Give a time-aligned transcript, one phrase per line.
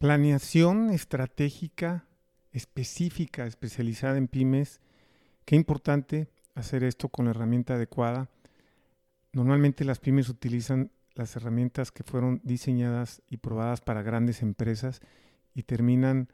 [0.00, 2.06] Planeación estratégica
[2.52, 4.80] específica, especializada en pymes.
[5.44, 8.30] Qué importante hacer esto con la herramienta adecuada.
[9.34, 15.02] Normalmente las pymes utilizan las herramientas que fueron diseñadas y probadas para grandes empresas
[15.54, 16.28] y terminan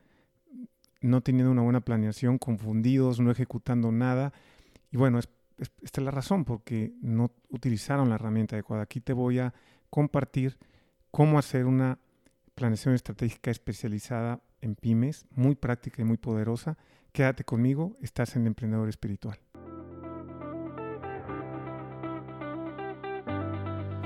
[1.01, 4.33] no teniendo una buena planeación, confundidos, no ejecutando nada.
[4.93, 5.33] Y bueno, esta
[5.83, 8.85] es la razón, porque no utilizaron la herramienta adecuada.
[8.85, 9.53] Aquí te voy a
[9.91, 10.57] compartir
[11.11, 11.99] cómo hacer una
[12.57, 16.77] planeación estratégica especializada en pymes, muy práctica y muy poderosa.
[17.13, 19.39] Quédate conmigo, estás en Emprendedor Espiritual.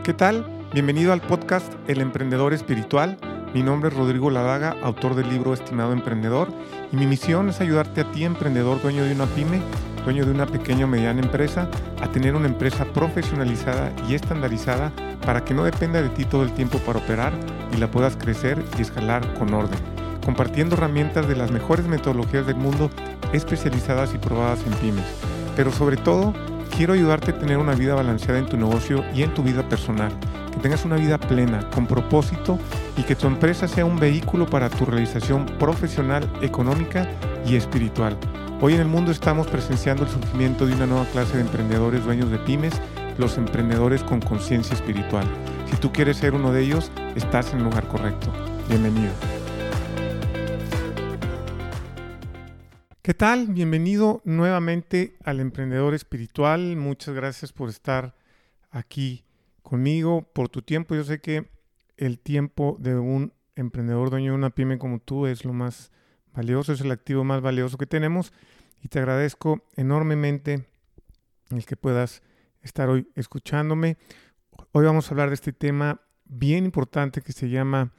[0.04, 0.68] ¿Qué tal?
[0.74, 3.18] Bienvenido al podcast El Emprendedor Espiritual.
[3.54, 6.52] Mi nombre es Rodrigo Ladaga, autor del libro Estimado Emprendedor,
[6.92, 9.60] y mi misión es ayudarte a ti, emprendedor, dueño de una pyme,
[10.04, 11.68] dueño de una pequeña o mediana empresa,
[12.00, 14.92] a tener una empresa profesionalizada y estandarizada
[15.24, 17.32] para que no dependa de ti todo el tiempo para operar
[17.72, 19.78] y la puedas crecer y escalar con orden,
[20.24, 22.90] compartiendo herramientas de las mejores metodologías del mundo
[23.32, 25.04] especializadas y probadas en pymes.
[25.56, 26.32] Pero sobre todo,
[26.76, 30.12] quiero ayudarte a tener una vida balanceada en tu negocio y en tu vida personal,
[30.52, 32.58] que tengas una vida plena, con propósito
[32.96, 37.06] y que tu empresa sea un vehículo para tu realización profesional, económica
[37.46, 38.16] y espiritual.
[38.62, 42.30] Hoy en el mundo estamos presenciando el surgimiento de una nueva clase de emprendedores dueños
[42.30, 42.74] de pymes
[43.16, 45.26] los emprendedores con conciencia espiritual.
[45.70, 48.30] Si tú quieres ser uno de ellos, estás en el lugar correcto.
[48.68, 49.12] Bienvenido.
[53.00, 53.46] ¿Qué tal?
[53.46, 56.76] Bienvenido nuevamente al Emprendedor Espiritual.
[56.76, 58.14] Muchas gracias por estar
[58.70, 59.24] aquí
[59.62, 60.94] conmigo, por tu tiempo.
[60.94, 61.48] Yo sé que
[61.96, 65.90] el tiempo de un emprendedor dueño de una pyme como tú es lo más
[66.34, 68.32] valioso, es el activo más valioso que tenemos
[68.82, 70.66] y te agradezco enormemente
[71.50, 72.22] el que puedas
[72.62, 73.96] estar hoy escuchándome.
[74.72, 77.92] Hoy vamos a hablar de este tema bien importante que se llama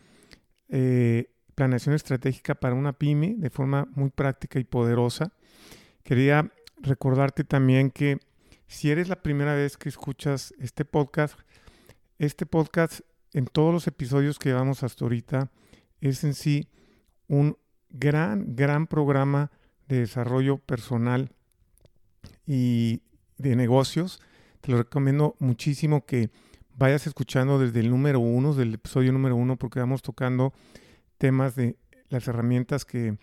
[0.69, 5.33] eh, planeación estratégica para una pyme de forma muy práctica y poderosa.
[6.03, 8.19] Quería recordarte también que
[8.67, 11.37] si eres la primera vez que escuchas este podcast,
[12.17, 13.01] este podcast
[13.33, 15.51] en todos los episodios que llevamos hasta ahorita
[15.99, 16.67] es en sí
[17.27, 17.57] un
[17.89, 19.51] gran, gran programa
[19.95, 21.31] de desarrollo personal
[22.45, 23.01] y
[23.37, 24.21] de negocios
[24.61, 26.29] te lo recomiendo muchísimo que
[26.77, 30.53] vayas escuchando desde el número uno, desde el episodio número uno, porque vamos tocando
[31.17, 31.77] temas de
[32.09, 33.17] las herramientas que,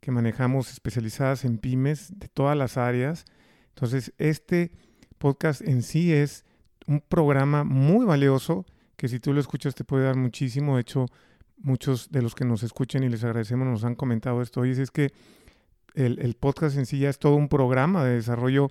[0.00, 3.24] que manejamos especializadas en pymes de todas las áreas.
[3.70, 4.72] Entonces, este
[5.18, 6.44] podcast en sí es
[6.86, 10.76] un programa muy valioso que si tú lo escuchas te puede dar muchísimo.
[10.76, 11.06] De hecho,
[11.56, 14.60] muchos de los que nos escuchen y les agradecemos nos han comentado esto.
[14.60, 15.12] Hoy es que
[15.94, 18.70] el, el, podcast en sí ya es todo un programa de desarrollo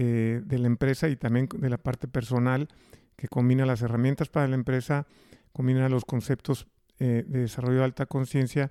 [0.00, 2.68] eh, de la empresa y también de la parte personal
[3.16, 5.08] que combina las herramientas para la empresa,
[5.52, 6.68] combina los conceptos
[7.00, 8.70] eh, de desarrollo de alta conciencia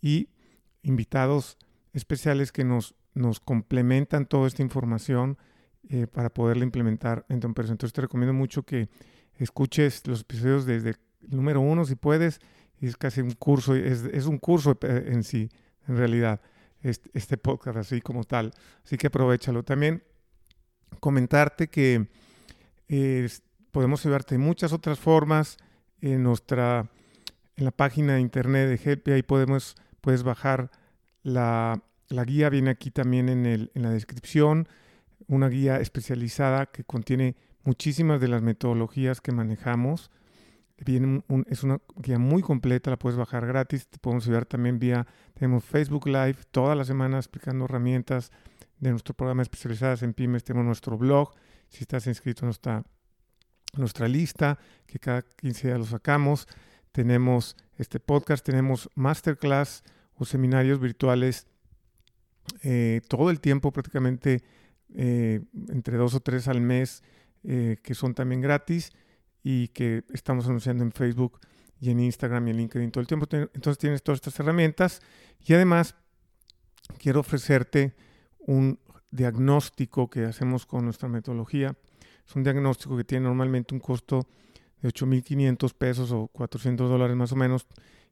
[0.00, 0.28] y
[0.82, 1.58] invitados
[1.94, 5.36] especiales que nos, nos complementan toda esta información
[5.88, 7.72] eh, para poderla implementar en tu empresa.
[7.72, 8.88] Entonces te recomiendo mucho que
[9.34, 10.96] escuches los episodios desde el
[11.30, 12.40] número uno si puedes.
[12.80, 15.48] Es casi un curso, es, es un curso en sí,
[15.88, 16.40] en realidad,
[16.82, 18.52] este, podcast así como tal.
[18.84, 19.62] Así que aprovechalo.
[19.62, 20.02] También
[21.00, 22.06] comentarte que
[23.70, 25.56] podemos ayudarte de muchas otras formas
[26.00, 26.90] en nuestra
[27.56, 30.70] en la página de internet de Help ahí podemos puedes bajar
[31.22, 34.68] la, la guía viene aquí también en, el, en la descripción
[35.26, 40.10] una guía especializada que contiene muchísimas de las metodologías que manejamos
[40.84, 45.06] viene es una guía muy completa la puedes bajar gratis te podemos ayudar también vía
[45.34, 48.30] tenemos Facebook Live toda la semana explicando herramientas
[48.80, 50.44] de nuestro programa especializadas en pymes.
[50.44, 51.34] Tenemos nuestro blog.
[51.68, 52.84] Si estás inscrito en nuestra,
[53.76, 56.46] nuestra lista, que cada 15 días lo sacamos.
[56.92, 59.84] Tenemos este podcast, tenemos masterclass
[60.14, 61.46] o seminarios virtuales
[62.62, 64.42] eh, todo el tiempo, prácticamente
[64.94, 67.02] eh, entre dos o tres al mes,
[67.44, 68.92] eh, que son también gratis
[69.42, 71.40] y que estamos anunciando en Facebook
[71.80, 73.26] y en Instagram y en LinkedIn todo el tiempo.
[73.30, 75.00] Entonces tienes todas estas herramientas
[75.44, 75.94] y además
[76.98, 77.94] quiero ofrecerte
[78.38, 78.78] un
[79.10, 81.76] diagnóstico que hacemos con nuestra metodología.
[82.26, 84.26] Es un diagnóstico que tiene normalmente un costo
[84.82, 87.66] de 8.500 pesos o 400 dólares más o menos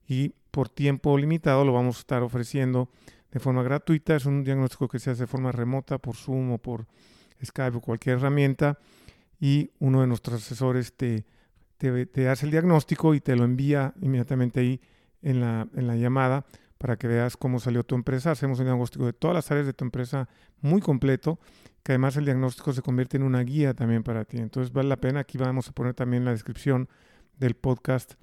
[0.09, 2.89] y por tiempo limitado lo vamos a estar ofreciendo
[3.31, 4.17] de forma gratuita.
[4.17, 6.87] Es un diagnóstico que se hace de forma remota por Zoom o por
[7.45, 8.79] Skype o cualquier herramienta
[9.41, 11.25] y uno de nuestros asesores te,
[11.79, 14.81] te, hace el diagnóstico y te lo envía inmediatamente ahí
[15.23, 16.47] en la, en la llamada
[16.79, 18.31] para que veas cómo salió tu empresa.
[18.31, 20.29] Hacemos un diagnóstico de todas las áreas de tu empresa
[20.61, 21.39] muy completo,
[21.83, 24.39] que además el diagnóstico se convierte en una guía también para ti.
[24.39, 26.89] Entonces vale la pena, aquí vamos a poner también la descripción
[27.39, 28.15] del podcast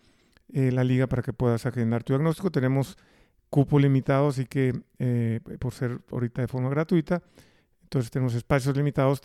[0.52, 2.52] eh, la liga para que puedas agendar tu diagnóstico.
[2.52, 2.98] Tenemos
[3.50, 7.22] cupo limitado, así que eh, por ser ahorita de forma gratuita,
[7.84, 9.22] entonces tenemos espacios limitados,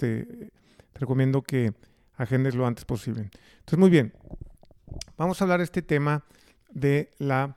[0.98, 1.72] recomiendo que
[2.16, 3.30] agendes lo antes posible.
[3.60, 4.12] Entonces, muy bien,
[5.16, 6.24] vamos a hablar de este tema
[6.70, 7.56] de la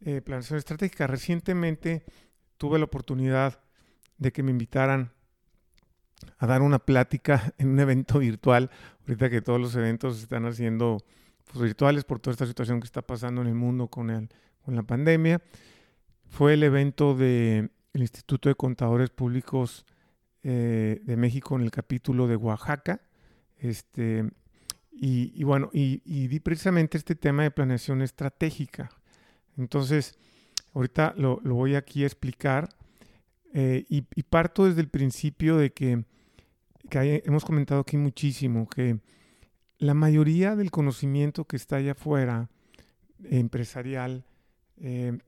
[0.00, 1.06] eh, planeación estratégica.
[1.06, 2.04] Recientemente
[2.56, 3.60] tuve la oportunidad
[4.18, 5.12] de que me invitaran
[6.38, 10.46] a dar una plática en un evento virtual, ahorita que todos los eventos se están
[10.46, 10.98] haciendo
[11.44, 14.28] pues, virtuales por toda esta situación que está pasando en el mundo con, el,
[14.64, 15.42] con la pandemia.
[16.28, 19.84] Fue el evento del Instituto de Contadores Públicos
[20.42, 23.00] eh, de México en el capítulo de Oaxaca.
[23.58, 24.28] Este,
[24.92, 25.98] y, bueno, y,
[26.28, 28.90] di precisamente este tema de planeación estratégica.
[29.58, 30.18] Entonces,
[30.72, 32.68] ahorita lo, lo voy aquí a explicar
[33.52, 36.04] eh, y, y, parto desde el principio de que,
[36.88, 39.00] que hay, hemos comentado aquí muchísimo, que
[39.78, 42.48] la mayoría del conocimiento que está allá afuera,
[43.24, 44.24] empresarial,
[44.78, 45.18] eh,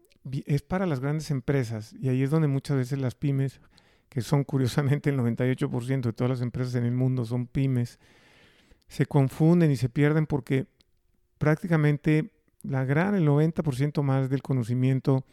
[0.47, 3.61] es para las grandes empresas y ahí es donde muchas veces las pymes,
[4.09, 7.99] que son curiosamente el 98% de todas las empresas en el mundo son pymes,
[8.89, 10.67] se confunden y se pierden porque
[11.39, 12.33] prácticamente
[12.63, 15.25] la gran, el 90% más del conocimiento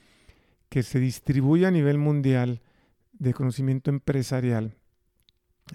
[0.70, 2.62] que se distribuye a nivel mundial
[3.14, 4.76] de conocimiento empresarial,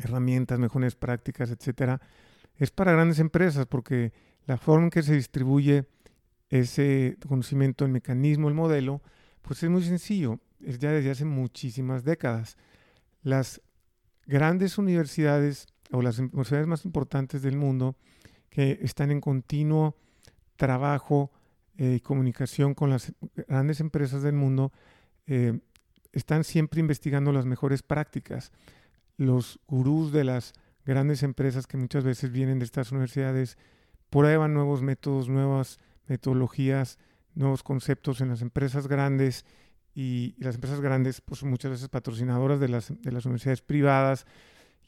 [0.02, 2.00] herramientas, mejores prácticas, etcétera,
[2.56, 4.12] es para grandes empresas porque
[4.46, 5.86] la forma en que se distribuye
[6.50, 9.00] ese conocimiento, el mecanismo, el modelo,
[9.42, 12.56] pues es muy sencillo, es ya desde hace muchísimas décadas.
[13.22, 13.60] Las
[14.26, 17.96] grandes universidades o las universidades más importantes del mundo
[18.48, 19.96] que están en continuo
[20.56, 21.30] trabajo
[21.78, 23.12] eh, y comunicación con las
[23.48, 24.72] grandes empresas del mundo,
[25.26, 25.58] eh,
[26.12, 28.52] están siempre investigando las mejores prácticas.
[29.16, 30.52] Los gurús de las
[30.84, 33.56] grandes empresas que muchas veces vienen de estas universidades
[34.10, 36.98] prueban nuevos métodos, nuevas metodologías,
[37.34, 39.46] nuevos conceptos en las empresas grandes
[39.94, 44.26] y, y las empresas grandes pues muchas veces patrocinadoras de las, de las universidades privadas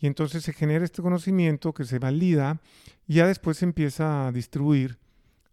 [0.02, 2.60] y entonces se genera este conocimiento que se valida
[3.06, 4.98] y ya después se empieza a distribuir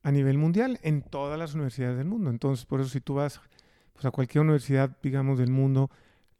[0.01, 2.29] a nivel mundial en todas las universidades del mundo.
[2.29, 3.41] Entonces, por eso si tú vas
[3.93, 5.91] pues, a cualquier universidad, digamos, del mundo,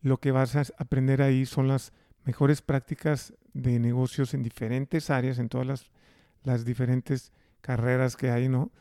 [0.02, 1.94] lo que vas a aprender ahí son las
[2.26, 5.92] mejores prácticas de negocios en diferentes áreas, en todas las,
[6.44, 8.72] las diferentes carreras que hay, ¿no?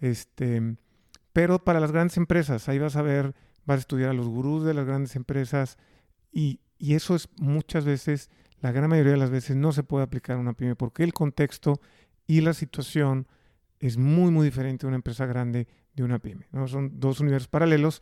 [0.00, 0.76] Este,
[1.32, 3.34] pero para las grandes empresas, ahí vas a ver,
[3.68, 5.76] vas a estudiar a los gurús de las grandes empresas
[6.32, 8.30] y, y eso es muchas veces
[8.60, 11.12] la gran mayoría de las veces no se puede aplicar a una pyme porque el
[11.12, 11.78] contexto
[12.26, 13.28] y la situación
[13.78, 16.46] es muy, muy diferente de una empresa grande de una pyme.
[16.50, 16.66] ¿no?
[16.66, 18.00] Son dos universos paralelos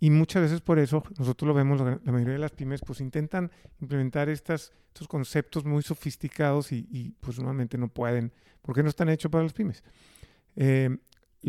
[0.00, 3.52] y muchas veces por eso nosotros lo vemos, la, mayoría de las pymes pues intentan
[3.80, 9.08] implementar estas, estos conceptos muy sofisticados y, y, pues normalmente no pueden porque no están
[9.08, 9.84] hechos para las pymes.
[10.56, 10.98] Eh,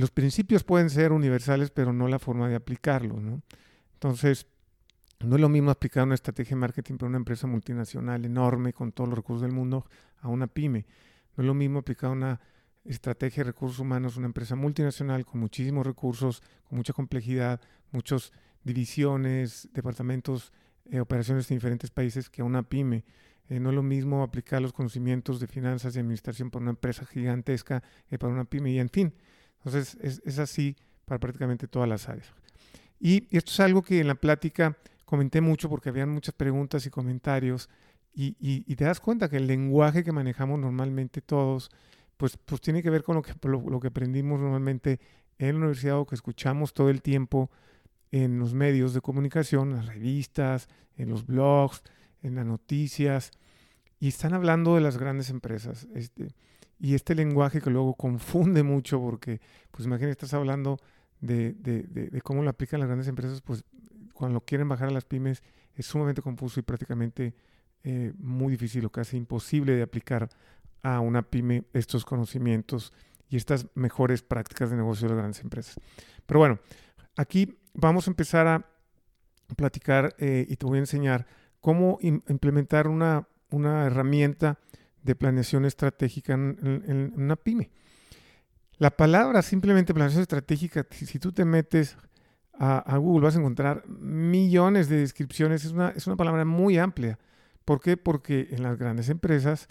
[0.01, 3.19] los principios pueden ser universales, pero no la forma de aplicarlo.
[3.19, 3.41] ¿no?
[3.93, 4.45] Entonces,
[5.19, 8.91] no es lo mismo aplicar una estrategia de marketing para una empresa multinacional enorme con
[8.91, 9.87] todos los recursos del mundo
[10.21, 10.85] a una pyme.
[11.35, 12.39] No es lo mismo aplicar una
[12.85, 17.59] estrategia de recursos humanos a una empresa multinacional con muchísimos recursos, con mucha complejidad,
[17.91, 18.31] muchas
[18.63, 20.53] divisiones, departamentos,
[20.85, 23.03] eh, operaciones en diferentes países que a una pyme.
[23.49, 27.05] Eh, no es lo mismo aplicar los conocimientos de finanzas y administración para una empresa
[27.05, 29.13] gigantesca que para una pyme y en fin.
[29.67, 32.27] Entonces es, así para prácticamente todas las áreas.
[32.99, 36.89] Y esto es algo que en la plática comenté mucho porque habían muchas preguntas y
[36.89, 37.69] comentarios
[38.13, 41.69] y, y, te das cuenta que el lenguaje que manejamos normalmente todos,
[42.17, 44.99] pues, pues tiene que ver con lo que, lo, que aprendimos normalmente
[45.37, 47.51] en la universidad o que escuchamos todo el tiempo
[48.09, 51.83] en los medios de comunicación, las revistas, en los blogs,
[52.23, 53.29] en las noticias,
[53.99, 55.87] y están hablando de las grandes empresas.
[55.93, 56.29] Este,
[56.79, 59.41] y este lenguaje que luego confunde mucho porque,
[59.71, 60.79] pues imagínate, estás hablando
[61.19, 63.63] de, de, de, cómo lo aplican las grandes empresas, pues
[64.13, 65.41] cuando quieren bajar a las pymes
[65.75, 67.33] es sumamente confuso y prácticamente
[67.83, 70.29] eh, muy difícil o casi imposible de aplicar
[70.83, 72.93] a una pyme estos conocimientos
[73.29, 75.75] y estas mejores prácticas de negocio de las grandes empresas.
[76.25, 76.59] Pero bueno,
[77.15, 78.65] aquí vamos a empezar a
[79.55, 81.25] platicar eh, y te voy a enseñar
[81.61, 84.59] cómo implementar una, una, herramienta
[85.07, 87.71] de planeación estratégica en, una pyme.
[88.77, 91.97] La palabra simplemente planeación estratégica, si, tú te metes
[92.53, 95.63] a, Google vas a encontrar millones de descripciones.
[95.63, 97.17] Es una, es una palabra muy amplia.
[97.63, 97.95] ¿Por qué?
[97.95, 99.69] Porque en las grandes empresas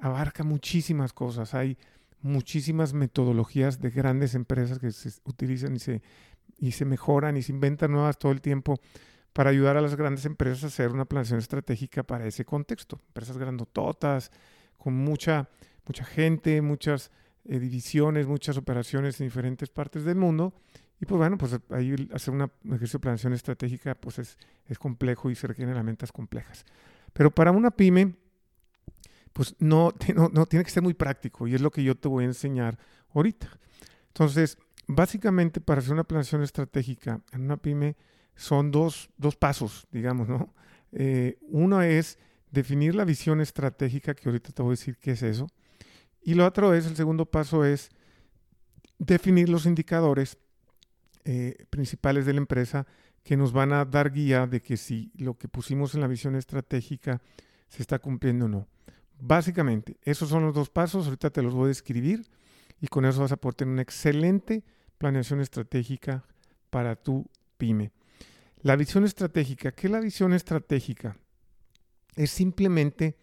[0.00, 1.54] abarca muchísimas cosas.
[1.54, 1.78] Hay
[2.20, 6.02] muchísimas metodologías de grandes empresas que se utilizan y se,
[6.58, 8.80] y se mejoran y se inventan nuevas todo el tiempo
[9.32, 13.00] para ayudar a las grandes empresas a hacer una planeación estratégica para ese contexto.
[13.08, 14.30] Empresas grandototas,
[14.82, 15.48] con mucha,
[15.86, 17.12] mucha gente, muchas
[17.44, 20.52] eh, divisiones, muchas operaciones en diferentes partes del mundo.
[21.00, 24.36] Y pues bueno, pues ahí hacer una, un ejercicio de planeación estratégica pues es,
[24.66, 26.64] es complejo y se requieren herramientas complejas.
[27.12, 28.16] Pero para una pyme,
[29.32, 32.08] pues no, no, no, tiene que ser muy práctico y es lo que yo te
[32.08, 32.76] voy a enseñar
[33.14, 33.56] ahorita.
[34.08, 34.58] Entonces,
[34.88, 37.94] básicamente para hacer una planeación estratégica en una pyme
[38.34, 40.52] son dos, dos pasos, digamos, ¿no?
[40.90, 42.18] Eh, uno es
[42.52, 45.48] definir la visión estratégica, que ahorita te voy a decir qué es eso.
[46.22, 47.90] Y lo otro es, el segundo paso es
[48.98, 50.38] definir los indicadores
[51.24, 52.86] eh, principales de la empresa
[53.24, 56.36] que nos van a dar guía de que si lo que pusimos en la visión
[56.36, 57.20] estratégica
[57.68, 58.68] se está cumpliendo o no.
[59.18, 62.26] Básicamente, esos son los dos pasos, ahorita te los voy a describir
[62.80, 64.64] y con eso vas a poder tener una excelente
[64.98, 66.24] planeación estratégica
[66.70, 67.24] para tu
[67.56, 67.92] pyme.
[68.62, 71.16] La visión estratégica, ¿qué es la visión estratégica?
[72.16, 73.16] Es simplemente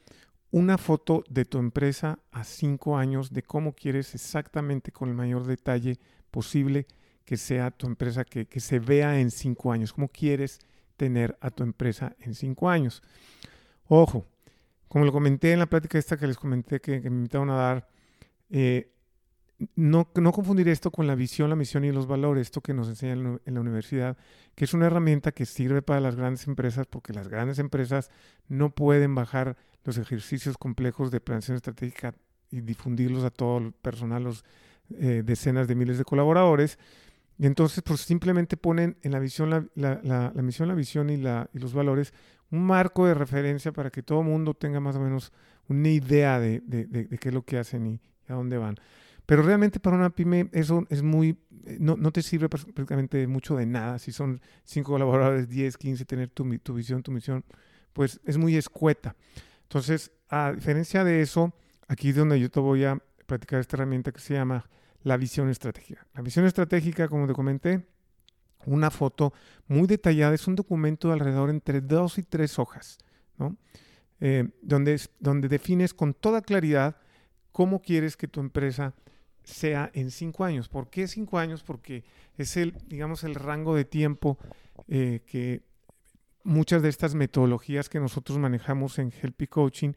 [0.52, 5.46] una foto de tu empresa a cinco años de cómo quieres exactamente con el mayor
[5.46, 6.00] detalle
[6.32, 6.88] posible
[7.24, 10.60] que sea tu empresa, que, se vea en cinco años, cómo quieres
[10.98, 13.04] tener a tu empresa en cinco años.
[13.88, 14.26] Ojo,
[14.88, 17.88] como lo comenté en la plática esta que les comenté que, me invitaron a dar,
[18.50, 18.92] eh,
[19.76, 22.88] no, no, confundir esto con la visión, la misión y los valores, esto que nos
[22.88, 24.18] enseñan en la universidad,
[24.56, 28.10] que es una herramienta que sirve para las grandes empresas porque las grandes empresas
[28.48, 32.16] no pueden bajar los ejercicios complejos de planeación estratégica
[32.52, 34.46] y difundirlos a todo el personal, los
[34.92, 36.80] eh, decenas de miles de colaboradores.
[37.38, 41.60] Y entonces, pues simplemente ponen en la visión, la, la, misión, la visión y, y,
[41.60, 42.14] los valores
[42.52, 45.32] un marco de referencia para que todo el mundo tenga más o menos
[45.68, 48.76] una idea de, de, de, qué es lo que hacen y, a dónde van.
[49.30, 53.56] Pero realmente para una pyme eso es muy, eh, no, no, te sirve prácticamente mucho
[53.56, 54.00] de nada.
[54.00, 57.46] Si son cinco colaboradores, 10, 15, tener tu, tu visión, tu misión,
[57.94, 59.16] pues es muy escueta.
[59.62, 61.54] Entonces, a diferencia de eso,
[61.88, 64.68] aquí es donde yo te voy a practicar esta herramienta que se llama
[65.04, 66.08] la visión estratégica.
[66.16, 67.86] La visión estratégica, como te comenté,
[68.66, 69.32] una foto
[69.68, 72.98] muy detallada, es un documento de alrededor entre dos y tres hojas,
[73.38, 73.56] ¿no?
[74.22, 76.98] Eh, donde, donde defines con toda claridad
[77.52, 78.96] cómo quieres que tu empresa
[79.50, 80.70] sea en cinco años.
[80.70, 81.64] ¿Por qué cinco años?
[81.64, 82.04] Porque
[82.38, 84.38] es el, digamos, el rango de tiempo
[84.88, 85.62] eh, que
[86.44, 89.94] muchas de estas metodologías que nosotros manejamos en Helpy Coaching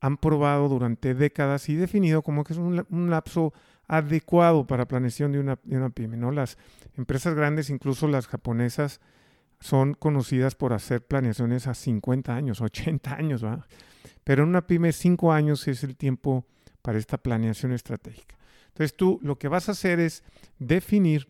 [0.00, 3.52] han probado durante décadas y definido como que es un, lapso
[3.86, 6.16] adecuado para planeación de una, de pyme.
[6.16, 6.30] ¿no?
[6.30, 6.56] Las
[6.96, 9.00] empresas grandes, incluso las japonesas,
[9.58, 13.66] son conocidas por hacer planeaciones a 50 años, 80 años, ¿va?
[14.24, 16.46] Pero en una pyme 5 años es el tiempo
[16.82, 18.39] para esta planeación estratégica.
[18.80, 20.22] Entonces tú lo que vas a hacer es
[20.58, 21.28] definir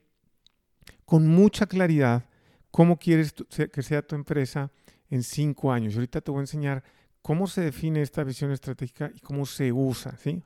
[1.04, 2.24] con mucha claridad
[2.70, 3.34] cómo quieres
[3.72, 4.70] que sea tu empresa
[5.08, 5.92] en 5 años.
[5.92, 6.84] Y ahorita te voy a enseñar
[7.22, 10.44] cómo se define esta visión estratégica y cómo se usa, ¿sí?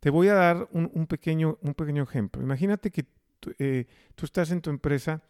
[0.00, 2.42] Te voy a dar un, pequeño, un pequeño ejemplo.
[2.42, 3.06] Imagínate que
[3.60, 3.86] eh,
[4.16, 5.22] tú estás en tu empresa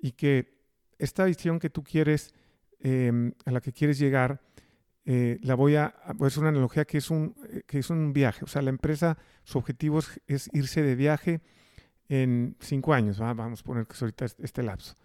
[0.00, 0.54] y que
[1.00, 2.32] esta visión que tú quieres,
[2.78, 4.40] em, a la que quieres llegar,
[5.06, 8.12] eh, la voy a, a hacer una analogía que es, un, eh, que es un
[8.12, 8.44] viaje.
[8.44, 11.40] O sea, la empresa, su objetivo es, irse de viaje
[12.08, 13.18] en cinco años.
[13.18, 14.96] Vamos a poner que es ahorita este lapso.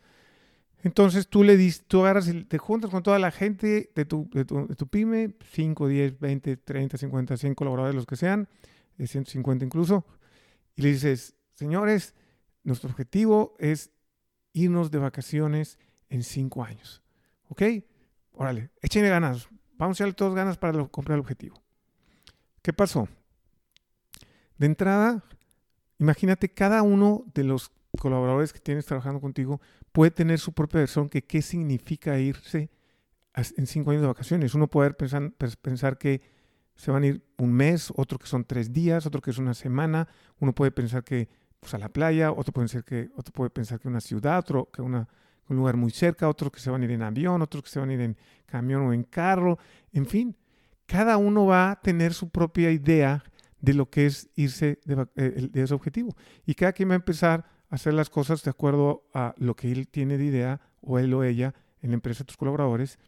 [0.82, 4.29] Entonces tú le dices, tú agarras y te juntas con toda la gente de tu,
[4.32, 8.48] de tu, de tu pyme, 5, 10, 20, 30, 50, 100 colaboradores, los que sean,
[8.98, 10.06] de 150 incluso,
[10.75, 12.15] y le dices, señores,
[12.63, 13.91] nuestro objetivo es
[14.53, 15.77] irnos de vacaciones
[16.08, 17.03] en cinco años.
[17.50, 17.62] ¿Ok?
[18.32, 19.50] Órale, échenle ganas.
[19.79, 21.59] Vamos a echarle todas ganas para comprar el objetivo.
[22.62, 23.07] ¿Qué pasó?
[24.57, 25.24] De entrada,
[25.98, 29.62] imagínate cada uno de los colaboradores que tienes trabajando contigo
[29.93, 32.69] puede tener su propia versión que qué significa irse
[33.33, 34.53] en cinco años de vacaciones.
[34.53, 35.31] Uno puede pensar,
[35.62, 36.21] pensar que
[36.75, 39.53] se van a ir un mes, otro que son tres días, otro que es una
[39.53, 40.09] semana.
[40.39, 41.29] Uno puede pensar que
[41.62, 44.69] pues, a la playa, otro puede, ser que, otro puede pensar que una ciudad, otro
[44.71, 45.07] que una,
[45.50, 47.79] un lugar muy cerca, otro que se van a ir en avión, otros que se
[47.79, 49.58] van a ir en camión o en carro.
[49.91, 50.36] En fin,
[50.86, 53.24] cada uno va a tener su propia idea
[53.60, 56.15] de lo que es irse de, eh, de ese objetivo.
[56.46, 59.72] Y cada quien va a empezar a hacer las cosas de acuerdo a lo que
[59.72, 63.00] él tiene de idea, o él o ella, en la empresa de tus colaboradores,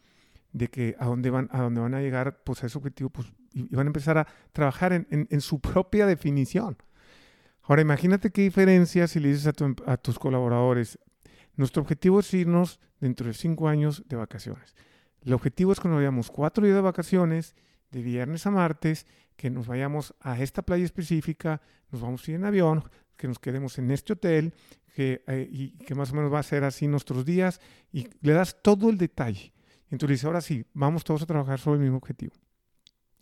[0.51, 3.31] de que a dónde van, a dónde van a llegar, pues a ese objetivo, pues
[3.53, 6.77] y van a empezar a trabajar en, su propia definición.
[7.63, 9.48] Ahora, imagínate qué diferencia si le dices
[9.86, 10.98] a, tus colaboradores,
[11.55, 14.75] nuestro objetivo es irnos dentro de cinco años de vacaciones.
[15.22, 17.55] El objetivo es que nos vayamos cuatro días de vacaciones,
[17.91, 19.05] de viernes a martes,
[19.36, 22.84] que nos vayamos a esta playa específica, nos vamos a ir en avión,
[23.17, 24.53] que nos quedemos en este hotel,
[24.96, 28.34] que, eh, y que más o menos va a ser así nuestros días, y le
[28.34, 29.53] das todo el detalle.
[29.89, 32.34] Entonces dices, ahora sí, vamos todos a trabajar sobre el mismo objetivo.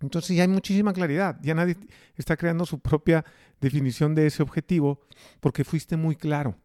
[0.02, 1.76] Entonces ya hay muchísima claridad, ya nadie
[2.16, 3.26] está creando su propia
[3.60, 5.02] definición de ese objetivo
[5.42, 6.56] porque fuiste muy claro,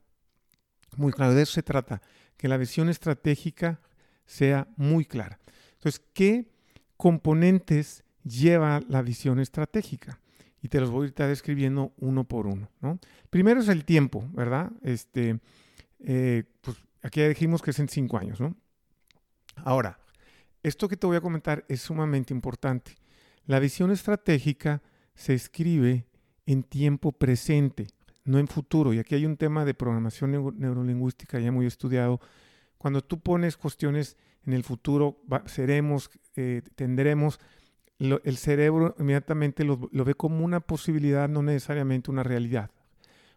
[0.98, 2.02] muy claro, de eso se trata,
[2.36, 3.80] que la visión estratégica
[4.26, 5.38] sea muy clara.
[5.74, 6.50] Entonces, ¿qué
[6.96, 10.20] componentes lleva la visión estratégica?
[10.62, 12.70] Y te los voy a estar describiendo uno por uno.
[12.80, 12.98] ¿no?
[13.28, 14.72] Primero es el tiempo, ¿verdad?
[14.82, 15.38] Este,
[16.00, 18.56] eh, pues aquí ya dijimos que es en cinco años, ¿no?
[19.56, 19.98] Ahora,
[20.62, 22.96] esto que te voy a comentar es sumamente importante.
[23.46, 24.82] La visión estratégica
[25.14, 26.06] se escribe
[26.46, 27.86] en tiempo presente,
[28.25, 28.93] no en futuro.
[28.93, 32.21] Y aquí hay un tema de programación neurolingüística ya muy estudiado.
[32.78, 34.16] Cuando tú pones cuestiones
[34.47, 37.38] en el futuro, seremos, eh, tendremos,
[37.99, 42.71] el cerebro inmediatamente lo, ve como una posibilidad, no necesariamente una realidad.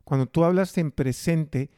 [0.04, 1.70] Cuando tú hablas en presente,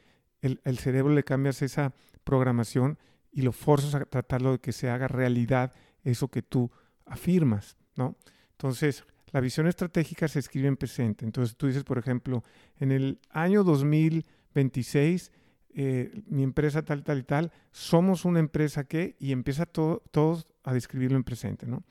[0.41, 2.97] el, el cerebro le cambias esa programación
[3.31, 5.73] y lo forzas a tratarlo de que se haga realidad
[6.03, 6.71] eso que tú
[7.05, 8.15] afirmas, ¿no?
[8.51, 11.25] Entonces, la visión estratégica se escribe en presente.
[11.25, 12.43] Entonces, tú dices, por ejemplo,
[12.79, 15.31] en el año 2026,
[15.75, 20.47] eh, mi empresa tal, tal y tal, somos una empresa que, y empieza todo, todos
[20.63, 21.83] a describirlo en presente, ¿no?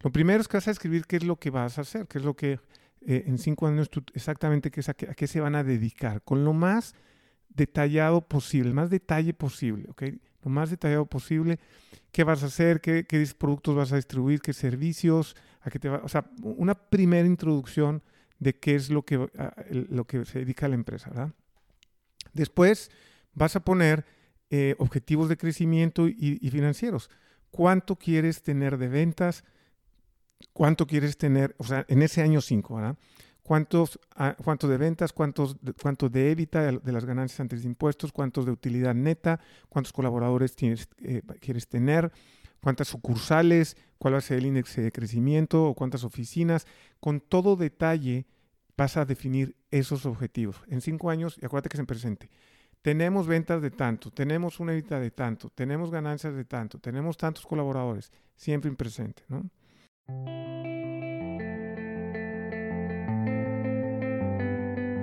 [0.00, 2.18] Lo primero es que vas a escribir qué es lo que vas a hacer, qué
[2.18, 2.58] es lo que
[3.00, 6.52] eh, en cinco años tú, exactamente qué a, qué, se van a dedicar, con lo
[6.52, 6.94] más
[7.48, 10.04] detallado posible, el más detalle posible, ¿ok?
[10.42, 11.58] Lo más detallado posible,
[12.10, 13.06] qué vas a hacer, qué,
[13.38, 18.02] productos vas a distribuir, qué servicios, a qué te va, o sea, una primera introducción
[18.38, 19.28] de qué es lo que,
[19.70, 21.32] lo que se dedica a la empresa, ¿verdad?
[22.32, 22.90] Después
[23.34, 24.04] vas a poner
[24.50, 27.08] eh, objetivos de crecimiento y, y, financieros.
[27.50, 29.44] ¿Cuánto quieres tener de ventas?
[30.52, 32.98] ¿Cuánto quieres tener, o sea, en ese año 5, ¿verdad?
[33.42, 38.12] Cuántos, ah, cuántos de ventas, cuántos, cuánto de évita de las ganancias antes de impuestos,
[38.12, 42.12] cuántos de utilidad neta, cuántos colaboradores tienes, eh, quieres tener,
[42.60, 46.66] cuántas sucursales, cuál va a ser el índice de crecimiento o cuántas oficinas.
[47.00, 48.26] Con todo detalle
[48.76, 50.56] vas a definir esos objetivos.
[50.68, 52.30] En cinco años, y acuérdate que es en presente,
[52.82, 57.46] tenemos ventas de tanto, tenemos una evita de tanto, tenemos ganancias de tanto, tenemos tantos
[57.46, 59.48] colaboradores, siempre en presente, ¿no?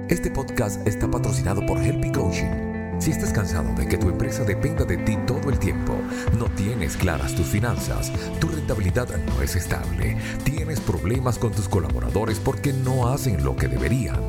[0.10, 2.98] Este podcast está patrocinado por Helpy Coaching.
[3.00, 5.96] Si estás cansado de que tu empresa dependa de ti todo el tiempo,
[6.38, 12.40] no tienes claras tus finanzas, tu rentabilidad no es estable, tienes problemas con tus colaboradores
[12.40, 14.20] porque no hacen lo que deberían,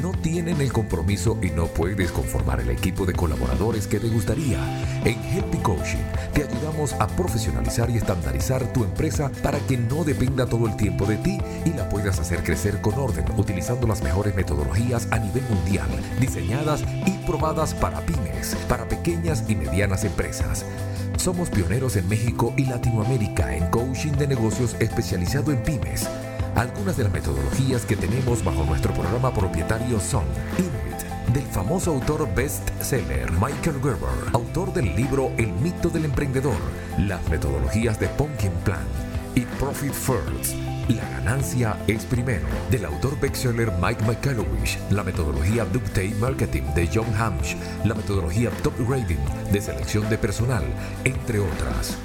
[0.00, 4.58] no tienen el compromiso y no puedes conformar el equipo de colaboradores que te gustaría,
[5.04, 5.18] en
[6.84, 11.16] ayudamos a profesionalizar y estandarizar tu empresa para que no dependa todo el tiempo de
[11.16, 15.88] ti y la puedas hacer crecer con orden utilizando las mejores metodologías a nivel mundial,
[16.20, 20.64] diseñadas y probadas para pymes, para pequeñas y medianas empresas.
[21.16, 26.06] Somos pioneros en México y Latinoamérica en coaching de negocios especializado en pymes.
[26.54, 30.24] Algunas de las metodologías que tenemos bajo nuestro programa propietario son
[31.34, 36.56] del famoso autor bestseller Michael Gerber, autor del libro El mito del emprendedor,
[36.96, 38.86] las metodologías de Pumpkin Plan
[39.34, 40.54] y Profit First.
[40.88, 47.12] La ganancia es primero, del autor bestseller Mike McCallowich, la metodología Ductate Marketing de John
[47.18, 49.18] Hamsh, la metodología Top Rating
[49.50, 50.64] de selección de personal,
[51.02, 51.98] entre otras.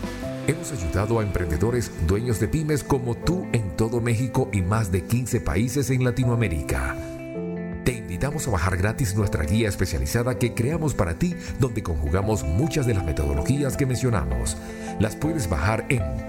[0.47, 5.03] Hemos ayudado a emprendedores dueños de pymes como tú en todo México y más de
[5.03, 6.95] 15 países en Latinoamérica.
[7.89, 12.85] Te invitamos a bajar gratis nuestra guía especializada que creamos para ti, donde conjugamos muchas
[12.85, 14.57] de las metodologías que mencionamos.
[14.99, 16.28] Las puedes bajar en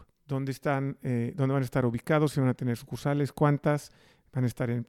[0.31, 3.91] dónde están, eh, dónde van a estar ubicados, si van a tener sucursales, cuántas
[4.31, 4.87] van a estar en,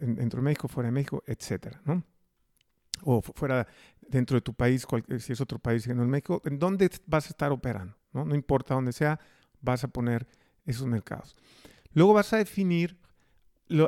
[0.00, 2.02] dentro de México, fuera de México, etcétera, ¿no?
[3.02, 3.66] O fuera
[4.00, 4.86] dentro de tu país,
[5.18, 7.96] si es otro país que no es México, ¿en dónde vas a estar operando?
[8.12, 8.34] ¿no?
[8.34, 9.20] importa dónde sea,
[9.60, 10.26] vas a poner
[10.64, 11.36] esos mercados.
[11.92, 12.98] Luego vas a definir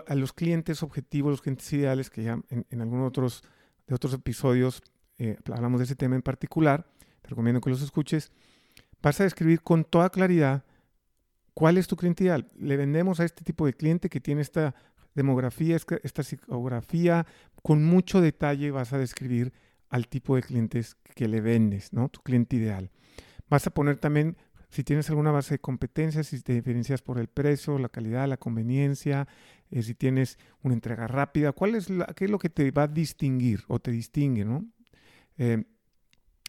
[0.07, 3.43] a los clientes objetivos, los clientes ideales, que ya en, algunos otros,
[3.87, 4.83] de otros episodios
[5.19, 6.87] eh, hablamos de ese tema en particular.
[7.23, 8.33] Te recomiendo que los escuches.
[9.01, 10.65] Vas a describir con toda claridad
[11.55, 12.51] ¿Cuál es tu cliente ideal?
[12.59, 14.75] Le vendemos a este tipo de cliente que tiene esta
[15.15, 17.27] demografía, esta psicografía,
[17.63, 19.53] con mucho detalle vas a describir
[19.89, 22.09] al tipo de clientes que le vendes, ¿no?
[22.09, 22.91] Tu cliente ideal.
[23.49, 24.37] Vas a poner también
[24.69, 28.37] si tienes alguna base de competencias, si te diferencias por el precio, la calidad, la
[28.37, 29.29] conveniencia,
[29.71, 31.87] eh, si tienes una entrega rápida, ¿cuál es
[32.17, 34.65] qué es lo que te va a distinguir o te distingue, ¿no?
[35.39, 35.63] Eh,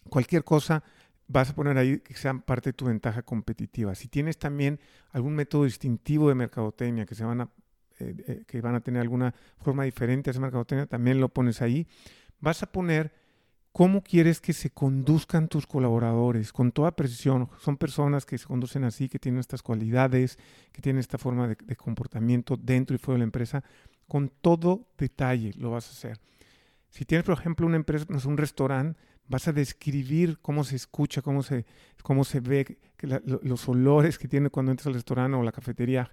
[0.10, 0.84] cualquier cosa
[1.28, 3.96] vas a poner ahí que sea parte de tu ventaja competitiva.
[3.96, 4.80] Si tienes también
[5.12, 7.50] algún método distintivo de mercadotecnia que se van a
[8.00, 11.88] eh, que van a tener alguna forma diferente a esa mercadotecnia, también lo pones ahí.
[12.40, 13.14] Vas a poner
[13.76, 16.54] ¿Cómo quieres que se conduzcan tus colaboradores?
[16.54, 17.50] Con toda precisión.
[17.60, 20.40] Son personas que se conducen así, que tienen estas cualidades,
[20.72, 23.66] que tienen esta forma de, comportamiento dentro y fuera de la empresa.
[24.08, 26.22] Con todo detalle lo vas a hacer.
[26.90, 31.44] Si tienes, por ejemplo, una empresa, un restaurante, vas a describir cómo se escucha, cómo
[31.44, 31.66] se,
[32.04, 32.78] cómo se ve,
[33.44, 36.12] los olores que tiene cuando entras al restaurante o la cafetería.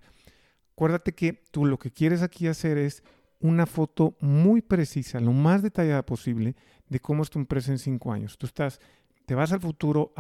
[0.73, 3.03] Acuérdate que tú lo que quieres aquí hacer es
[3.41, 6.55] una foto muy precisa, lo más detallada posible,
[6.89, 8.39] de cómo es tu empresa en cinco años.
[8.39, 8.81] Tú estás,
[9.27, 10.13] te vas al futuro,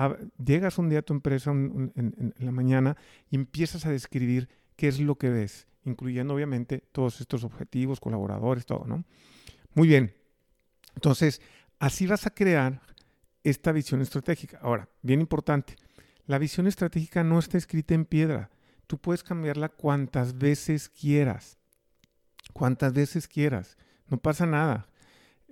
[0.44, 2.96] llegas un día a tu empresa en, la mañana
[3.31, 8.66] y empiezas a describir qué es lo que ves, incluyendo obviamente todos estos objetivos, colaboradores,
[8.66, 9.05] todo, ¿no?
[9.74, 10.14] Muy bien.
[10.94, 11.40] Entonces,
[11.83, 12.81] así vas a crear
[13.42, 14.57] esta visión estratégica.
[14.62, 15.75] Ahora, bien importante,
[16.27, 18.51] la visión estratégica no está escrita en piedra.
[18.87, 21.59] Tú puedes cambiarla cuantas veces quieras.
[22.53, 23.77] Cuantas veces quieras.
[24.07, 24.87] No pasa nada.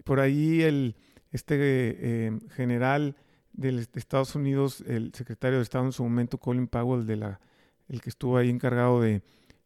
[0.05, 0.95] Por ahí el,
[1.33, 3.17] este eh, general
[3.53, 7.41] de Estados Unidos, el secretario de Estado en su momento, Colin Powell, de la,
[7.89, 9.23] el que estuvo ahí encargado de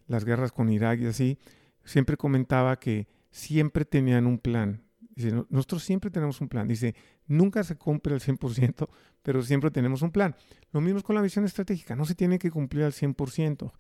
[0.07, 1.39] las guerras con Irak y así,
[1.85, 4.84] siempre comentaba que siempre tenían un plan.
[5.15, 6.67] Dice, nosotros siempre tenemos un plan.
[6.67, 6.95] Dice,
[7.27, 8.89] nunca se cumple al 100%,
[9.23, 10.35] pero siempre tenemos un plan.
[10.73, 13.73] Lo mismo es con la visión estratégica, no se tiene que cumplir al 100%,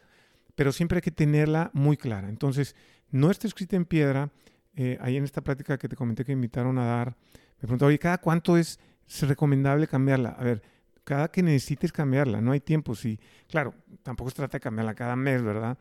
[0.55, 2.29] pero siempre hay que tenerla muy clara.
[2.29, 2.77] Entonces,
[3.11, 4.31] no está escrita en piedra.
[4.77, 7.16] Eh, ahí en esta práctica que te comenté que invitaron a dar,
[7.57, 8.79] me preguntaba, oye, ¿cada cuánto es,
[9.20, 10.31] recomendable cambiarla?
[10.31, 10.62] A ver,
[11.05, 12.94] cada que necesites cambiarla, no hay tiempo.
[12.94, 13.18] Si,
[13.49, 15.79] claro, tampoco se trata de cambiarla cada mes, ¿verdad?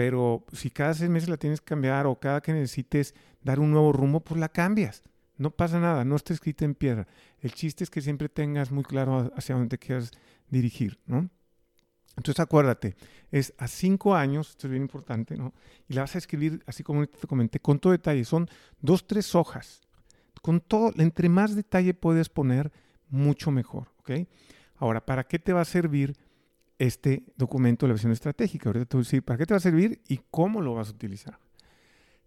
[0.00, 3.70] Pero si cada seis meses la tienes que cambiar o cada que necesites dar un
[3.70, 5.02] nuevo rumbo, pues la cambias.
[5.36, 7.06] No pasa nada, no está escrita en piedra.
[7.38, 10.10] El chiste es que siempre tengas muy claro hacia dónde te quieras
[10.48, 11.28] dirigir, ¿no?
[12.16, 12.96] Entonces acuérdate,
[13.30, 15.52] es a cinco años, esto es bien importante, ¿no?
[15.86, 18.24] Y la vas a escribir, así como te comenté, con todo detalle.
[18.24, 18.48] Son
[18.80, 19.82] dos, tres hojas
[20.40, 22.72] con todo, entre más detalle puedes poner,
[23.10, 24.12] mucho mejor, ¿ok?
[24.76, 26.16] Ahora, ¿para qué te va a servir
[26.80, 28.68] este documento la visión estratégica?
[28.68, 30.88] Ahorita te voy a decir para qué te va a servir y cómo lo vas
[30.88, 31.38] a utilizar.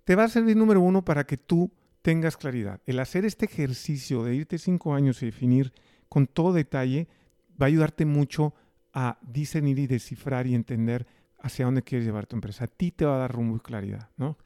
[0.04, 2.82] Te va a servir, número uno, para que tú tengas claridad.
[2.86, 5.74] El hacer este ejercicio de irte cinco años y definir
[6.10, 7.08] con todo detalle
[7.60, 8.54] va a ayudarte mucho
[8.94, 11.08] a discernir y descifrar y entender
[11.40, 12.66] hacia dónde quieres llevar tu empresa.
[12.66, 14.38] A ti te va a dar rumbo y claridad, ¿no?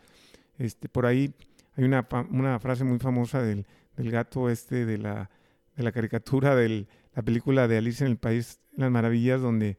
[0.57, 1.33] Este, por ahí
[1.75, 5.29] hay una, una frase muy famosa del, del, gato este de la,
[5.75, 9.77] de la caricatura de la película de Alicia en el País las Maravillas, donde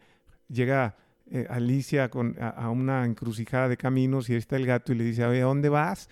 [0.49, 0.97] llega
[1.31, 5.05] eh, Alicia con, a, una encrucijada de caminos y ahí está el gato y le
[5.05, 6.09] dice, oye, ¿a dónde vas?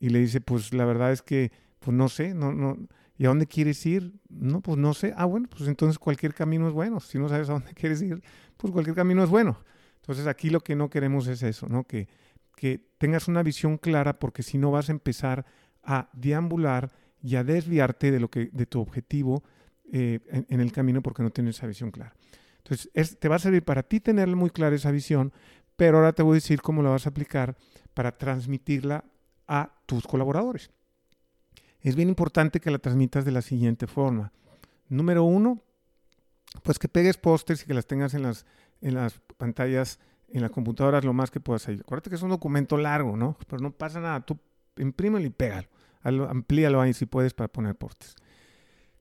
[0.00, 2.76] Y le dice, pues la verdad es que, pues no sé, no, no,
[3.16, 4.14] ¿y a dónde quieres ir?
[4.28, 5.14] No, pues no sé.
[5.16, 7.00] Ah, bueno, pues entonces cualquier camino es bueno.
[7.00, 8.22] Si no sabes a dónde quieres ir,
[8.56, 9.58] pues cualquier camino es bueno.
[9.96, 11.84] Entonces aquí lo que no queremos es eso, ¿no?
[11.84, 12.08] Que,
[12.56, 15.46] que tengas una visión clara porque si no vas a empezar
[15.82, 16.90] a deambular
[17.22, 19.42] y a desviarte de, lo que, de tu objetivo
[19.92, 22.14] eh, en, el camino porque no tienes esa visión clara.
[22.64, 25.32] Entonces, te va a servir para ti tener muy clara esa visión,
[25.76, 27.56] pero ahora te voy a decir cómo la vas a aplicar
[27.92, 29.04] para transmitirla
[29.46, 30.70] a tus colaboradores.
[31.80, 34.32] Es bien importante que la transmitas de la siguiente forma.
[34.88, 35.62] Número uno,
[36.62, 38.46] pues que pegues pósters y que las tengas en las,
[38.80, 39.98] en las pantallas
[40.28, 41.78] en la computadora lo más que puedas ahí.
[41.80, 43.36] Acuérdate que es un documento largo, ¿no?
[43.46, 44.20] Pero no pasa nada.
[44.20, 44.38] Tú
[44.78, 45.68] imprímelo y pégalo.
[46.28, 48.16] Amplíalo ahí si puedes para poner pósters.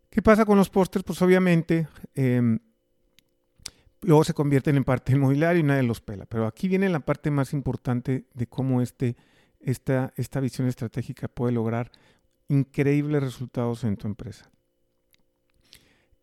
[0.09, 1.03] ¿Qué pasa con los pósters?
[1.03, 2.59] Pues obviamente em,
[4.03, 6.25] luego se convierten en parte inmobiliaria y nadie los pela.
[6.25, 9.15] Pero aquí viene la parte más importante de cómo este,
[9.59, 11.91] esta, esta visión estratégica puede lograr
[12.47, 14.49] increíbles resultados en tu empresa.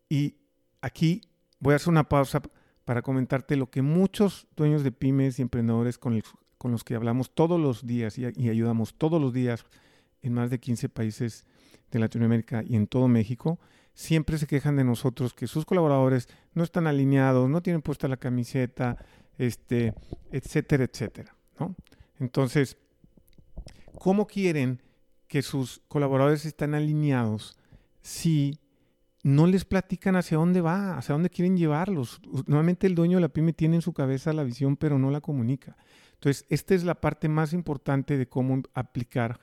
[0.09, 0.35] Y
[0.81, 1.21] aquí
[1.59, 2.41] voy a hacer una pausa
[2.85, 6.21] para comentarte lo que muchos dueños de pymes y emprendedores con,
[6.63, 9.65] los que hablamos todos los días y, ayudamos todos los días
[10.21, 11.45] en más de 15 países
[11.91, 13.59] de Latinoamérica y en todo México,
[13.93, 18.17] siempre se quejan de nosotros que sus colaboradores no están alineados, no tienen puesta la
[18.17, 18.97] camiseta,
[19.37, 19.93] este,
[20.31, 21.35] etcétera, etcétera.
[22.19, 22.77] Entonces,
[23.99, 24.81] ¿cómo quieren
[25.27, 27.57] que sus colaboradores estén alineados
[28.01, 28.59] si
[29.23, 32.19] no les platican hacia dónde va, hacia dónde quieren llevarlos.
[32.47, 35.21] Normalmente el dueño de la pyme tiene en su cabeza la visión, pero no la
[35.21, 35.77] comunica.
[36.13, 39.39] Entonces, esta es la parte más importante de cómo aplicar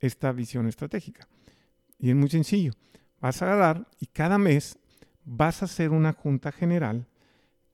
[0.00, 1.28] esta visión estratégica.
[1.98, 2.72] Y es muy sencillo.
[3.20, 4.78] Vas a agarrar y cada mes
[5.24, 7.06] vas a hacer una junta general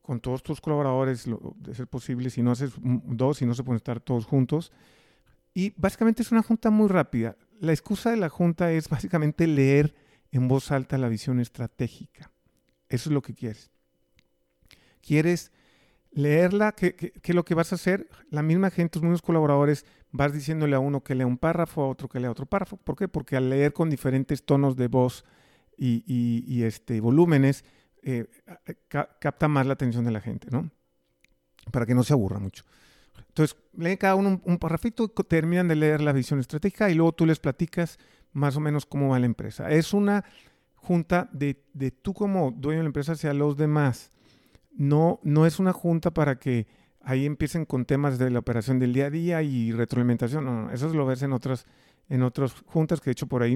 [0.01, 1.25] con todos tus colaboradores,
[1.57, 4.71] de ser posible, si no haces dos, si no se pueden estar todos juntos.
[5.53, 7.37] Y básicamente es una junta muy rápida.
[7.59, 9.95] La excusa de la junta es básicamente leer
[10.31, 12.31] en voz alta la visión estratégica.
[12.89, 13.71] Eso es lo que quieres.
[15.01, 15.51] Quieres
[16.11, 18.07] leerla, ¿qué, es lo que vas a hacer?
[18.29, 21.89] La misma gente, tus mismos colaboradores, vas diciéndole a uno que lea un párrafo, a
[21.89, 22.77] otro que lea otro párrafo.
[22.77, 23.07] ¿Por qué?
[23.07, 25.25] Porque al leer con diferentes tonos de voz
[25.77, 27.65] y, este, volúmenes,
[28.01, 28.27] eh,
[29.19, 30.69] capta más la atención de la gente, ¿no?
[31.71, 32.63] Para que no se aburra mucho.
[33.27, 34.59] Entonces, leen cada uno un, un
[35.27, 37.97] terminan de leer la visión estratégica y luego tú les platicas
[38.31, 39.69] más o menos cómo va la empresa.
[39.69, 40.23] Es una
[40.75, 44.11] junta de, de tú como dueño de la empresa hacia los demás.
[44.71, 46.67] No, no es una junta para que
[47.05, 50.43] ahí empiecen con temas de la operación del día a día y retroalimentación.
[50.43, 51.65] No, eso lo ves en otras,
[52.09, 53.53] en otras juntas, que de hecho por ahí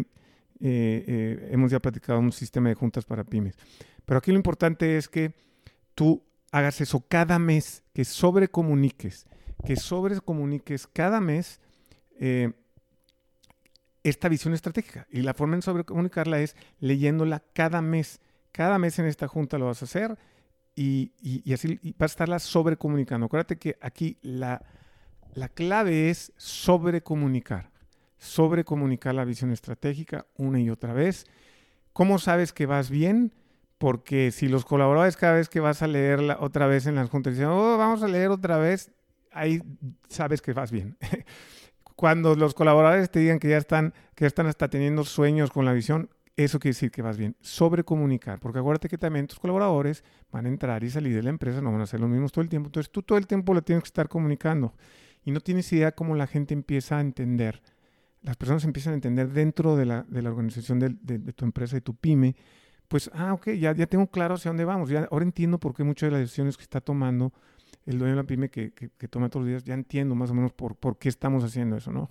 [0.62, 3.56] eh, eh, hemos ya platicado un sistema de juntas para pymes.
[4.06, 5.34] Pero aquí lo importante es que
[5.96, 9.26] tú hagas eso cada mes, que sobrecomuniques,
[9.66, 11.60] que sobrecomuniques cada mes
[12.20, 12.52] eh,
[14.04, 15.08] esta visión estratégica.
[15.12, 18.22] Y la forma en sobrecomunicarla es leyéndola cada mes.
[18.52, 20.18] Cada mes en esta junta lo vas a hacer
[20.82, 23.26] y, así vas a estarla sobrecomunicando.
[23.26, 24.64] Acuérdate que aquí la,
[25.34, 27.70] la clave es sobrecomunicar.
[28.18, 31.26] Sobrecomunicar la visión estratégica una y otra vez.
[31.92, 33.34] ¿Cómo sabes que vas bien?
[33.78, 37.34] Porque si los colaboradores cada vez que vas a leerla otra vez en las juntas
[37.34, 38.92] dicen, oh, vamos a leer otra vez,
[39.32, 39.62] ahí
[40.08, 40.98] sabes que vas bien.
[41.96, 45.66] Cuando los colaboradores te digan que ya están, que ya están hasta teniendo sueños con
[45.66, 46.10] la visión,
[46.44, 47.36] eso quiere decir que vas bien.
[47.42, 51.30] Sobre comunicar, porque acuérdate que también tus colaboradores van a entrar y salir de la
[51.30, 52.68] empresa, no van a hacer lo mismo todo el tiempo.
[52.68, 54.74] Entonces tú todo el tiempo lo tienes que estar comunicando
[55.26, 57.62] y no tienes idea cómo la gente empieza a entender.
[58.22, 61.82] Las personas empiezan a entender dentro de la, de la organización de, tu empresa, de
[61.82, 62.36] tu pyme,
[62.88, 64.90] pues, ah, ok, ya, ya tengo claro hacia dónde vamos.
[64.90, 67.34] Ya, ahora entiendo por qué muchas de las decisiones que está tomando
[67.86, 70.34] el dueño de la pyme que, que, toma todos los días, ya entiendo más o
[70.34, 72.10] menos por, por qué estamos haciendo eso, ¿no?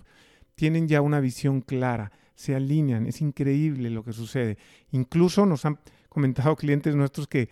[0.55, 4.57] Tienen ya una visión clara, se alinean, es increíble lo que sucede.
[4.91, 7.49] Incluso nos han comentado clientes nuestros que,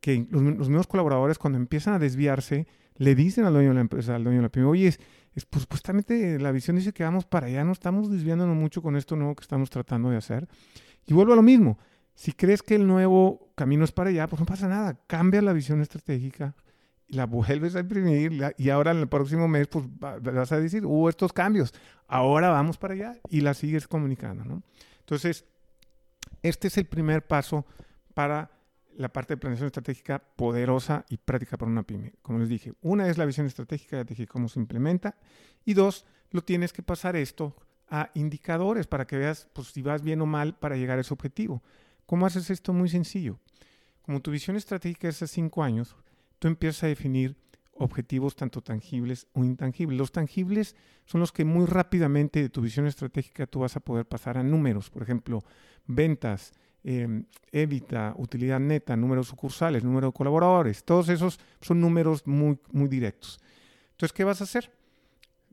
[0.00, 2.66] que los, los mismos colaboradores cuando empiezan a desviarse,
[2.96, 4.98] le dicen al dueño de la empresa, al dueño de la pyme, oye, es,
[5.44, 9.16] pues, supuestamente la visión dice que vamos para allá, no estamos desviándonos mucho con esto
[9.16, 10.48] nuevo que estamos tratando de hacer.
[11.06, 11.78] Y vuelvo a lo mismo,
[12.14, 15.52] si crees que el nuevo camino es para allá, pues no pasa nada, cambia la
[15.52, 16.54] visión estratégica,
[17.12, 21.10] la vuelves a imprimir y ahora en el próximo mes pues vas a decir, hubo
[21.10, 21.74] estos cambios,
[22.08, 24.62] ahora vamos para allá y la sigues comunicando, ¿no?
[25.00, 25.44] Entonces,
[26.42, 27.66] este es el primer paso
[28.14, 28.50] para
[28.96, 32.14] la parte de planeación estratégica poderosa y práctica para una pyme.
[32.22, 35.14] Como les dije, una es la visión estratégica, ya dije cómo se implementa,
[35.66, 37.54] y dos, lo tienes que pasar esto
[37.90, 41.12] a indicadores para que veas pues, si vas bien o mal para llegar a ese
[41.12, 41.62] objetivo.
[42.06, 42.72] ¿Cómo haces esto?
[42.72, 43.38] Muy sencillo.
[44.00, 45.94] Como tu visión estratégica es a cinco años,
[46.42, 47.36] tú empiezas a definir
[47.74, 49.96] objetivos tanto tangibles o intangibles.
[49.96, 50.74] Los tangibles
[51.04, 54.42] son los que muy rápidamente de tu visión estratégica tú vas a poder pasar a
[54.42, 55.44] números, por ejemplo,
[55.86, 56.52] ventas,
[56.82, 57.22] eh,
[58.16, 63.38] utilidad neta, números sucursales, número de colaboradores, todos esos son números muy, muy directos.
[63.92, 64.72] Entonces, ¿qué vas a hacer?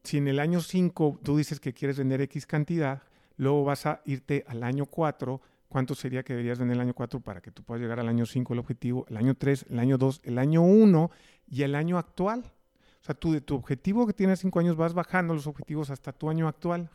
[0.04, 3.04] Si en el año 5 tú dices que quieres vender X cantidad,
[3.38, 7.22] luego vas a irte al año 4 cuánto sería que deberías vender el año 4
[7.22, 9.98] para que tú puedas llegar al año 5 el objetivo, el año 3, el año
[9.98, 11.12] 2, el año 1
[11.48, 12.44] y el año actual.
[13.02, 16.12] O sea, tú de tu objetivo que tienes 5 años vas bajando los objetivos hasta
[16.12, 16.90] tu año actual.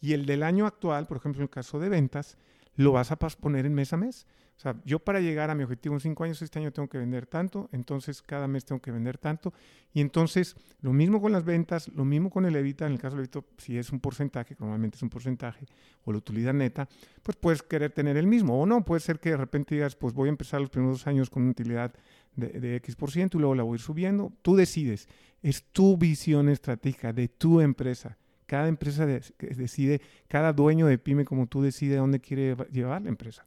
[0.00, 2.38] Y el del año actual, por ejemplo, en el caso de ventas,
[2.80, 4.26] lo vas a poner en mes a mes.
[4.56, 6.98] O sea, yo para llegar a mi objetivo en cinco años, este año tengo que
[6.98, 9.52] vender tanto, entonces cada mes tengo que vender tanto.
[9.92, 13.16] Y entonces, lo mismo con las ventas, lo mismo con el Evita, en el caso
[13.16, 15.66] del si es un porcentaje, que normalmente es un porcentaje,
[16.04, 16.88] o la utilidad neta,
[17.22, 18.60] pues puedes querer tener el mismo.
[18.60, 21.30] O no, puede ser que de repente digas, pues voy a empezar los primeros años
[21.30, 21.94] con una utilidad
[22.34, 24.32] de, de X por ciento y luego la voy a ir subiendo.
[24.42, 25.08] Tú decides.
[25.42, 28.18] Es tu visión estratégica de tu empresa.
[28.50, 33.08] Cada empresa decide, cada dueño de pyme como tú decide a dónde quiere llevar la
[33.08, 33.46] empresa.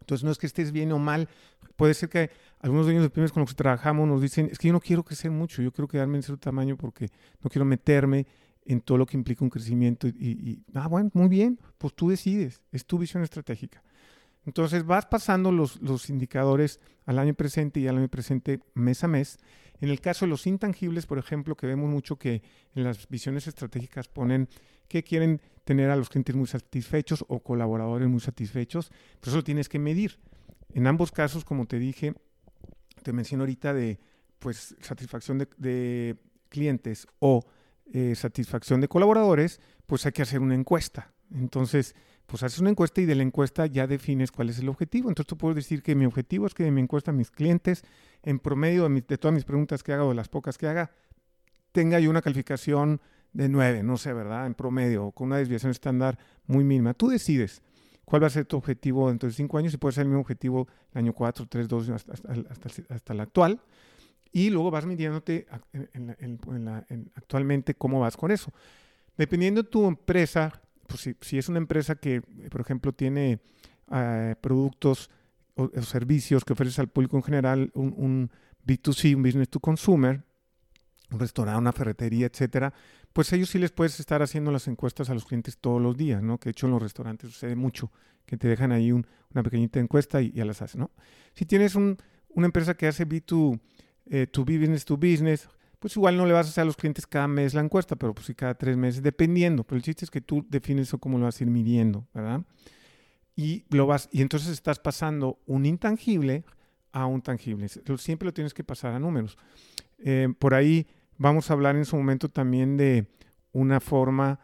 [0.00, 1.28] Entonces no es que estés bien o mal.
[1.76, 4.66] Puede ser que algunos dueños de pymes con los que trabajamos nos dicen, es que
[4.66, 7.08] yo no quiero crecer mucho, yo quiero quedarme en cierto tamaño porque
[7.40, 8.26] no quiero meterme
[8.64, 10.08] en todo lo que implica un crecimiento.
[10.08, 13.80] Y, ah, bueno, muy bien, pues tú decides, es tu visión estratégica.
[14.44, 19.06] Entonces vas pasando los, los indicadores al año presente y al año presente mes a
[19.06, 19.38] mes.
[19.80, 22.42] En el caso de los intangibles, por ejemplo, que vemos mucho que
[22.74, 24.48] en las visiones estratégicas ponen
[24.88, 29.68] que quieren tener a los clientes muy satisfechos o colaboradores muy satisfechos, pues eso tienes
[29.68, 30.18] que medir.
[30.72, 32.14] En ambos casos, como te dije,
[33.02, 33.98] te menciono ahorita de
[34.38, 36.16] pues satisfacción de,
[36.48, 37.44] clientes o
[37.92, 41.12] eh, satisfacción de colaboradores, pues hay que hacer una encuesta.
[41.34, 41.94] Entonces,
[42.26, 45.08] pues haces una encuesta y de la encuesta ya defines cuál es el objetivo.
[45.08, 47.84] Entonces tú puedes decir que mi objetivo es que de mi encuesta mis clientes
[48.22, 50.90] en promedio de, todas mis preguntas que haga o de las pocas que haga,
[51.72, 53.00] tenga yo una calificación
[53.32, 54.46] de 9, no sé, ¿verdad?
[54.46, 56.94] En promedio, con una desviación estándar muy mínima.
[56.94, 57.62] Tú decides
[58.04, 60.22] cuál va a ser tu objetivo dentro de 5 años y puede ser el mismo
[60.22, 63.60] objetivo el año 4, 3, 2, hasta, hasta, hasta, el actual.
[64.32, 65.46] Y luego vas midiéndote
[67.14, 68.52] actualmente cómo vas con eso.
[69.16, 73.40] Dependiendo de tu empresa, pues si, si es una empresa que, por ejemplo, tiene
[73.92, 75.10] eh, productos
[75.54, 78.30] o, servicios que ofreces al público en general, un,
[78.66, 80.22] B2C, un business to consumer,
[81.10, 82.72] un restaurante, una ferretería, etcétera,
[83.12, 86.22] pues ellos sí les puedes estar haciendo las encuestas a los clientes todos los días,
[86.22, 86.38] ¿no?
[86.38, 87.92] Que de hecho en los restaurantes sucede mucho,
[88.26, 90.90] que te dejan ahí una pequeñita encuesta y ya las haces, ¿no?
[91.34, 91.96] Si tienes una
[92.34, 93.60] empresa que hace B2,
[94.06, 95.48] eh, to business to business,
[95.86, 98.14] pues igual no le vas a hacer a los clientes cada mes la encuesta, pero
[98.14, 99.64] pues sí cada tres meses, dependiendo.
[99.64, 102.42] Pero el chiste es que tú defines eso cómo lo vas a ir midiendo, ¿verdad?
[103.36, 106.44] y lo vas y entonces estás pasando un intangible
[106.90, 107.68] a un tangible.
[107.68, 109.36] Siempre lo tienes que pasar a números.
[109.98, 110.86] Eh, por ahí
[111.18, 113.06] vamos a hablar en su momento también de
[113.52, 114.40] una forma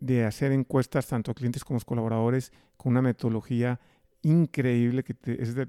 [0.00, 3.78] de hacer encuestas tanto a clientes como a colaboradores con una metodología
[4.22, 5.68] increíble que es, de,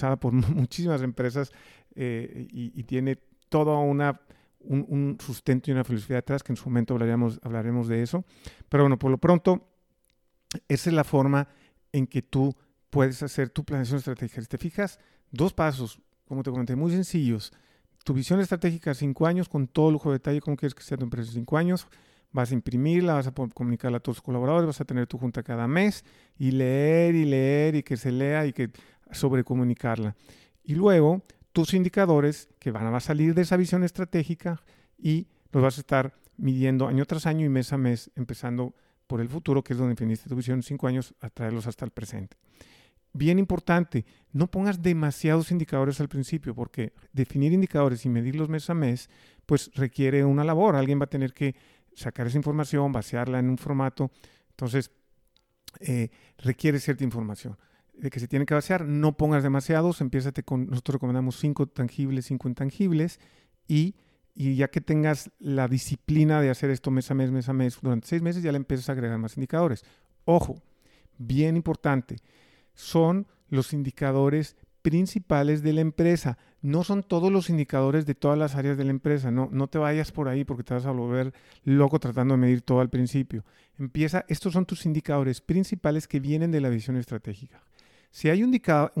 [0.00, 1.50] dada por muchísimas empresas
[1.96, 4.20] eh, y, tiene todo una,
[4.66, 8.24] un, sustento y una filosofía detrás que en su momento hablaremos, hablaremos de eso.
[8.68, 9.68] Pero bueno, por lo pronto,
[10.68, 11.48] esa es la forma
[11.92, 12.54] en que tú
[12.90, 14.40] puedes hacer tu planeación estratégica.
[14.40, 14.98] Si te fijas,
[15.30, 17.52] dos pasos, como te comenté, muy sencillos.
[18.04, 21.04] Tu visión estratégica cinco años, con todo lujo de detalle, cómo quieres que sea tu
[21.04, 21.86] empresa en cinco años.
[22.32, 25.42] Vas a imprimirla, vas a comunicarla a todos tus colaboradores, vas a tener tu junta
[25.42, 26.04] cada mes
[26.36, 28.70] y leer y leer y que se lea y que
[29.12, 30.16] sobrecomunicarla.
[30.64, 31.22] Y luego
[31.54, 34.60] tus indicadores que van a salir de esa visión estratégica
[34.98, 38.74] y los vas a estar midiendo año tras año y mes a mes, empezando
[39.06, 41.92] por el futuro, que es donde definiste tu visión, cinco años, a traerlos hasta el
[41.92, 42.36] presente.
[43.12, 48.74] Bien importante, no pongas demasiados indicadores al principio, porque definir indicadores y medirlos mes a
[48.74, 49.08] mes,
[49.46, 50.74] pues requiere una labor.
[50.74, 51.54] Alguien va a tener que
[51.94, 54.10] sacar esa información, vaciarla en un formato.
[54.50, 54.90] Entonces,
[55.78, 57.56] eh, requiere cierta información.
[57.96, 62.26] De que se tiene que vaciar, no pongas demasiados, empiézate con, nosotros recomendamos cinco tangibles,
[62.26, 63.20] cinco intangibles,
[63.68, 63.94] y
[64.34, 67.78] y ya que tengas la disciplina de hacer esto mes a mes, mes a mes,
[67.80, 69.84] durante seis meses ya le empiezas a agregar más indicadores.
[70.24, 70.60] Ojo,
[71.18, 72.16] bien importante,
[72.74, 76.36] son los indicadores principales de la empresa.
[76.60, 79.30] No son todos los indicadores de todas las áreas de la empresa.
[79.30, 82.62] No, no te vayas por ahí porque te vas a volver loco tratando de medir
[82.62, 83.44] todo al principio.
[83.78, 87.62] Empieza, estos son tus indicadores principales que vienen de la visión estratégica.
[88.14, 88.54] Si hay un,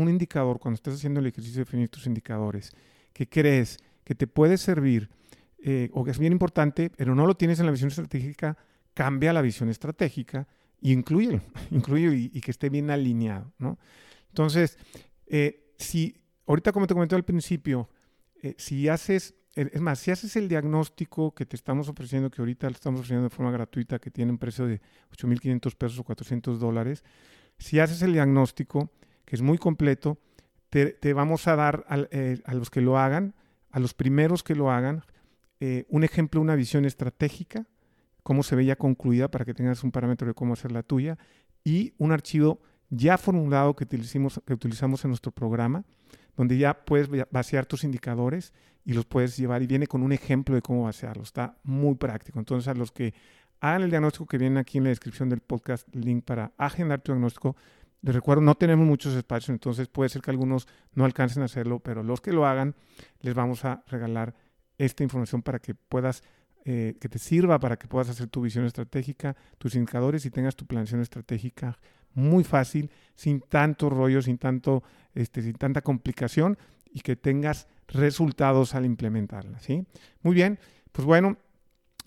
[0.08, 2.72] indicador, cuando estás haciendo el ejercicio de definir tus indicadores
[3.12, 5.08] que crees que te puede servir
[5.58, 8.58] eh, o que es bien importante, pero no lo tienes en la visión estratégica,
[8.92, 10.48] cambia la visión estratégica
[10.80, 13.52] y incluye, y, que esté bien alineado.
[14.30, 14.78] Entonces,
[15.28, 17.88] eh, si ahorita como te comenté al principio,
[18.42, 22.68] eh, si haces, es más, si haces el diagnóstico que te estamos ofreciendo, que ahorita
[22.68, 24.80] lo estamos ofreciendo de forma gratuita, que tiene un precio de
[25.16, 27.04] 8.500 pesos o 400 dólares,
[27.58, 28.90] si haces el diagnóstico,
[29.24, 30.18] que es muy completo,
[30.70, 33.34] te, vamos a dar a los que lo hagan,
[33.70, 35.04] a los primeros que lo hagan,
[35.60, 37.66] eh, un ejemplo, una visión estratégica,
[38.22, 41.16] cómo se ve ya concluida para que tengas un parámetro de cómo hacer la tuya,
[41.62, 45.84] y un archivo ya formulado que, utilizamos, que utilizamos en nuestro programa,
[46.36, 48.52] donde ya puedes vaciar tus indicadores
[48.84, 51.22] y los puedes llevar y viene con un ejemplo de cómo vaciarlo.
[51.22, 52.38] Está muy práctico.
[52.38, 53.14] Entonces, a los que
[53.68, 57.12] hagan el diagnóstico que viene aquí en la descripción del podcast, link para agendar tu
[57.12, 57.56] diagnóstico,
[58.02, 61.78] les recuerdo, no tenemos muchos espacios, entonces puede ser que algunos no alcancen a hacerlo,
[61.78, 62.74] pero los que lo hagan,
[63.20, 64.34] les vamos a regalar
[64.76, 66.22] esta información para que puedas,
[66.66, 70.56] eh, que te sirva para que puedas hacer tu visión estratégica, tus indicadores y tengas
[70.56, 71.78] tu planeación estratégica
[72.12, 74.82] muy fácil, sin tanto rollo, sin, tanto,
[75.14, 76.58] este, sin tanta complicación
[76.92, 79.58] y que tengas resultados al implementarla.
[79.60, 79.86] ¿sí?
[80.22, 80.58] Muy bien,
[80.92, 81.38] pues bueno,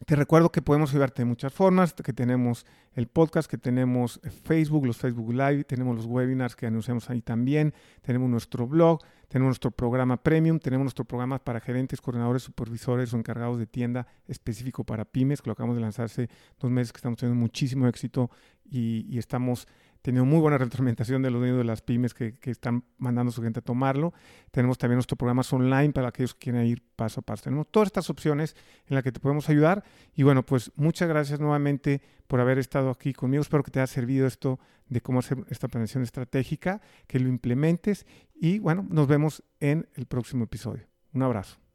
[0.06, 4.86] te recuerdo que podemos ayudarte de muchas formas, que tenemos el podcast, que tenemos Facebook,
[4.86, 9.72] los Facebook Live, tenemos los webinars que anunciamos ahí también, tenemos nuestro blog, tenemos nuestro
[9.72, 15.04] programa premium, tenemos nuestro programa para gerentes, coordinadores, supervisores o encargados de tienda específico para
[15.04, 16.30] pymes, que lo acabamos de lanzar hace
[16.60, 18.30] dos meses, que estamos teniendo muchísimo éxito
[18.70, 19.68] y, y estamos
[20.08, 23.42] tenido muy buena retroalimentación de los dueños de las pymes que, están mandando a su
[23.42, 24.14] gente a tomarlo.
[24.52, 27.44] Tenemos también nuestro programas online para aquellos que quieren ir paso a paso.
[27.44, 28.56] Tenemos todas estas opciones
[28.86, 29.84] en las que te podemos ayudar.
[30.16, 33.42] Y bueno, pues muchas gracias nuevamente por haber estado aquí conmigo.
[33.42, 38.06] Espero que te haya servido esto de cómo hacer esta planeación estratégica, que lo implementes
[38.34, 40.88] y bueno, nos vemos en el próximo episodio.
[41.12, 41.67] Un abrazo.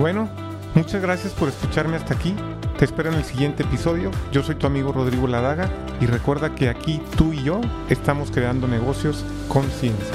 [0.00, 0.30] Bueno,
[0.74, 2.34] muchas gracias por escucharme hasta aquí.
[2.78, 4.10] Te espero en el siguiente episodio.
[4.32, 5.68] Yo soy tu amigo Rodrigo Ladaga
[6.00, 10.14] y recuerda que aquí tú y yo estamos creando negocios con ciencia.